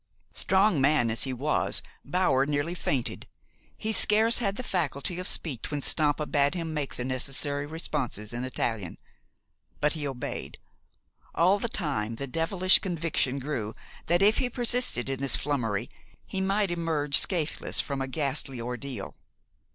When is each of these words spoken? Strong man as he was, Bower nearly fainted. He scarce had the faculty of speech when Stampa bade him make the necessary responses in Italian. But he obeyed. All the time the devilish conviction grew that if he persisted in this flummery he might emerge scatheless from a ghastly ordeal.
Strong 0.33 0.81
man 0.81 1.11
as 1.11 1.25
he 1.25 1.31
was, 1.31 1.83
Bower 2.03 2.47
nearly 2.47 2.73
fainted. 2.73 3.27
He 3.77 3.91
scarce 3.91 4.39
had 4.39 4.55
the 4.55 4.63
faculty 4.63 5.19
of 5.19 5.27
speech 5.27 5.69
when 5.69 5.83
Stampa 5.83 6.25
bade 6.25 6.55
him 6.55 6.73
make 6.73 6.95
the 6.95 7.05
necessary 7.05 7.67
responses 7.67 8.33
in 8.33 8.43
Italian. 8.43 8.97
But 9.79 9.93
he 9.93 10.07
obeyed. 10.07 10.57
All 11.35 11.59
the 11.59 11.69
time 11.69 12.15
the 12.15 12.25
devilish 12.25 12.79
conviction 12.79 13.37
grew 13.37 13.75
that 14.07 14.23
if 14.23 14.39
he 14.39 14.49
persisted 14.49 15.07
in 15.07 15.19
this 15.21 15.37
flummery 15.37 15.87
he 16.25 16.41
might 16.41 16.71
emerge 16.71 17.15
scatheless 17.19 17.79
from 17.79 18.01
a 18.01 18.07
ghastly 18.07 18.59
ordeal. 18.59 19.15